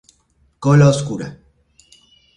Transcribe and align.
Cola 0.63 0.89
oscura. 0.93 1.27